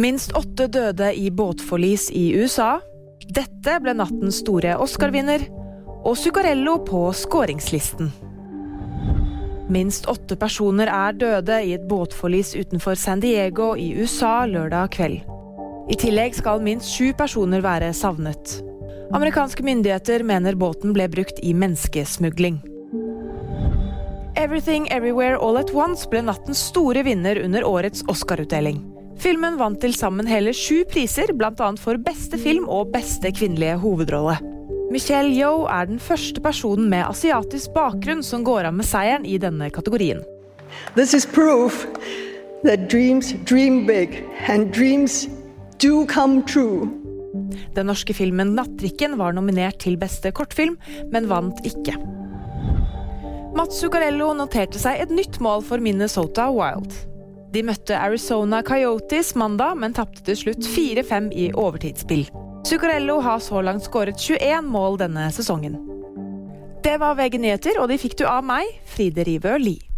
Minst 0.00 0.32
åtte 0.32 0.66
døde 0.66 1.14
i 1.14 1.30
båtforlis 1.30 2.10
i 2.10 2.30
USA. 2.32 2.78
Dette 3.28 3.74
ble 3.84 3.92
nattens 3.92 4.38
store 4.40 4.78
Oscar-vinner. 4.80 5.42
Og 6.08 6.14
Zuccarello 6.16 6.78
på 6.86 7.02
skåringslisten. 7.12 8.08
Minst 9.68 10.06
åtte 10.08 10.38
personer 10.40 10.88
er 10.88 11.18
døde 11.20 11.58
i 11.68 11.74
et 11.76 11.84
båtforlis 11.90 12.54
utenfor 12.56 12.96
San 12.96 13.20
Diego 13.20 13.74
i 13.76 13.90
USA 14.00 14.46
lørdag 14.48 14.88
kveld. 14.94 15.18
I 15.92 15.98
tillegg 16.00 16.38
skal 16.38 16.64
minst 16.64 16.88
sju 16.94 17.10
personer 17.18 17.60
være 17.60 17.90
savnet. 17.92 18.54
Amerikanske 19.12 19.66
myndigheter 19.66 20.24
mener 20.24 20.56
båten 20.56 20.94
ble 20.96 21.10
brukt 21.12 21.42
i 21.44 21.52
menneskesmugling. 21.52 22.56
Everything 24.40 24.88
Everywhere 24.88 25.36
All 25.36 25.60
At 25.60 25.74
Once 25.76 26.08
ble 26.08 26.24
nattens 26.24 26.64
store 26.70 27.04
vinner 27.04 27.42
under 27.44 27.68
årets 27.68 28.00
Oscar-utdeling. 28.08 28.80
Filmen 29.20 29.58
vant 29.60 29.76
til 29.82 29.92
sammen 29.92 30.24
hele 30.30 30.52
sju 30.56 30.78
priser, 30.88 31.34
bl.a. 31.36 31.52
for 31.76 32.00
beste 32.00 32.38
film 32.40 32.64
og 32.72 32.88
beste 32.94 33.28
kvinnelige 33.36 33.76
hovedrolle. 33.82 34.38
Michelle 34.90 35.34
Yeoh 35.36 35.66
er 35.68 35.90
den 35.90 36.00
første 36.00 36.40
personen 36.40 36.88
med 36.90 37.04
asiatisk 37.04 37.74
bakgrunn 37.74 38.24
som 38.24 38.46
går 38.46 38.70
av 38.70 38.78
med 38.78 38.88
seieren 38.88 39.26
i 39.28 39.36
denne 39.38 39.68
kategorien. 39.70 40.22
This 40.96 41.12
is 41.12 41.26
proof 41.28 41.84
that 42.64 42.88
dreams 42.88 43.34
dream 43.44 43.84
big, 43.86 44.22
and 44.48 44.72
dreams 44.72 45.26
do 45.84 46.06
come 46.08 46.40
true. 46.48 46.88
Den 47.76 47.92
norske 47.92 48.16
filmen 48.16 48.56
'Nattrikken' 48.56 49.18
var 49.20 49.36
nominert 49.36 49.82
til 49.84 50.00
beste 50.00 50.32
kortfilm, 50.32 50.78
men 51.12 51.28
vant 51.28 51.60
ikke. 51.68 51.98
Mats 53.52 53.82
Zuccarello 53.82 54.32
noterte 54.32 54.80
seg 54.80 55.04
et 55.04 55.12
nytt 55.12 55.40
mål 55.44 55.60
for 55.66 55.76
Minnesota 55.76 56.48
Wild. 56.54 57.09
De 57.50 57.64
møtte 57.66 57.98
Arizona 57.98 58.60
Coyotes 58.62 59.32
mandag, 59.34 59.74
men 59.82 59.94
tapte 59.96 60.22
til 60.28 60.38
slutt 60.38 60.66
4-5 60.70 61.32
i 61.34 61.48
overtidsspill. 61.50 62.28
Zuccarello 62.66 63.18
har 63.24 63.42
så 63.42 63.62
langt 63.64 63.86
skåret 63.88 64.20
21 64.22 64.70
mål 64.70 65.00
denne 65.00 65.26
sesongen. 65.34 65.74
Det 66.84 66.94
var 67.02 67.18
VG 67.18 67.40
nyheter, 67.42 67.80
og 67.82 67.90
de 67.90 67.98
fikk 68.00 68.20
du 68.20 68.26
av 68.30 68.46
meg, 68.46 68.70
Fride 68.88 69.26
Rivø 69.26 69.58
Lie. 69.58 69.89